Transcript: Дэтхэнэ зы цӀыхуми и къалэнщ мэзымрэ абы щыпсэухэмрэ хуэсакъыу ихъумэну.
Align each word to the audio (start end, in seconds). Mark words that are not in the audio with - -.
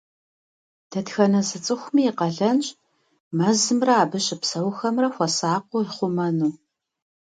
Дэтхэнэ 0.91 1.41
зы 1.47 1.57
цӀыхуми 1.65 2.01
и 2.09 2.11
къалэнщ 2.17 2.67
мэзымрэ 3.37 3.93
абы 4.01 4.17
щыпсэухэмрэ 4.25 5.07
хуэсакъыу 5.13 5.83
ихъумэну. 5.85 6.51